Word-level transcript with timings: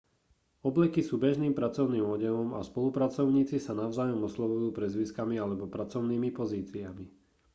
obleky 0.67 1.01
sú 1.09 1.15
bežným 1.25 1.53
pracovným 1.59 2.01
odevom 2.15 2.49
a 2.59 2.65
spolupracovníci 2.69 3.55
sa 3.65 3.73
navzájom 3.83 4.19
oslovujú 4.29 4.67
priezviskami 4.77 5.35
alebo 5.43 5.63
pracovnými 5.75 6.29
pozíciami 6.39 7.05